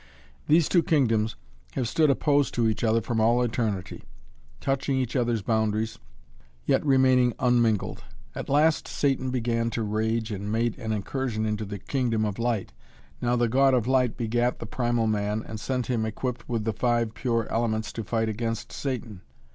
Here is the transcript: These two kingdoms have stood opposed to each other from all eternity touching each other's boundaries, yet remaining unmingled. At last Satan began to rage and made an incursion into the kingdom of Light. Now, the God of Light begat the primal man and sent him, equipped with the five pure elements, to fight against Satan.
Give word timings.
These 0.47 0.67
two 0.67 0.81
kingdoms 0.81 1.35
have 1.73 1.87
stood 1.87 2.09
opposed 2.09 2.55
to 2.55 2.67
each 2.67 2.83
other 2.83 3.01
from 3.01 3.19
all 3.19 3.43
eternity 3.43 4.03
touching 4.59 4.97
each 4.97 5.15
other's 5.15 5.43
boundaries, 5.43 5.99
yet 6.65 6.83
remaining 6.83 7.35
unmingled. 7.37 8.03
At 8.33 8.49
last 8.49 8.87
Satan 8.87 9.29
began 9.29 9.69
to 9.69 9.83
rage 9.83 10.31
and 10.31 10.51
made 10.51 10.75
an 10.79 10.91
incursion 10.91 11.45
into 11.45 11.65
the 11.65 11.77
kingdom 11.77 12.25
of 12.25 12.39
Light. 12.39 12.73
Now, 13.21 13.35
the 13.35 13.47
God 13.47 13.75
of 13.75 13.85
Light 13.85 14.17
begat 14.17 14.57
the 14.57 14.65
primal 14.65 15.05
man 15.05 15.43
and 15.45 15.59
sent 15.59 15.85
him, 15.85 16.03
equipped 16.03 16.49
with 16.49 16.63
the 16.65 16.73
five 16.73 17.13
pure 17.13 17.45
elements, 17.51 17.93
to 17.93 18.03
fight 18.03 18.27
against 18.27 18.71
Satan. 18.71 19.21